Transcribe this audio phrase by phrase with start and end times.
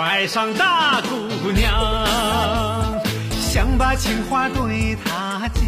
[0.00, 1.72] 爱上大姑娘，
[3.30, 5.62] 想把情话对她讲，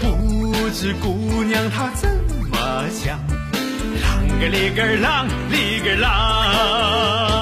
[0.00, 2.08] 不知姑娘她怎
[2.50, 2.56] 么
[2.90, 3.18] 想，
[4.02, 7.35] 啷个哩个啷哩个啷。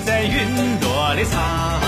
[0.00, 1.83] 在云朵里藏。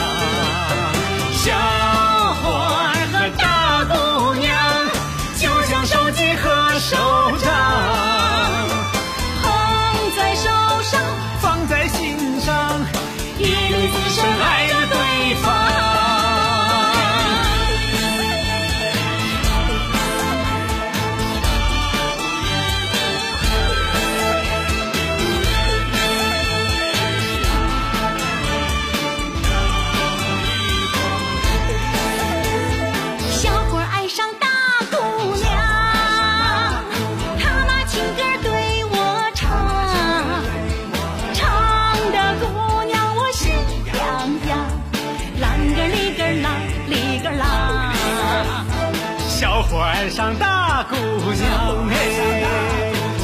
[49.68, 51.94] 伙儿爱上大姑娘，哎，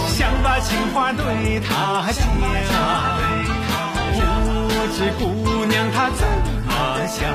[0.09, 2.21] 想把情话对她讲，
[4.69, 6.27] 不知姑娘她怎
[6.67, 6.71] 么
[7.07, 7.31] 想，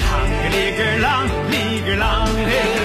[0.00, 0.08] 啷
[0.40, 1.06] 个哩个啷
[1.50, 1.52] 里
[1.82, 2.04] 个啷，
[2.46, 2.83] 哎。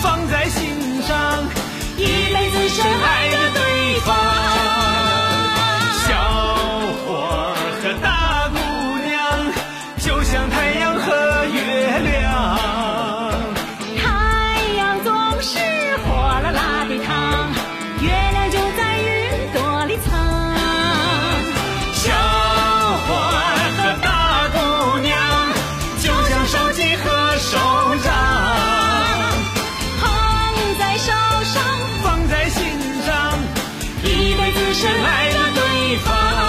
[0.00, 1.44] 放在心上，
[1.96, 3.07] 一辈子深爱。
[34.74, 36.47] 深爱着对方。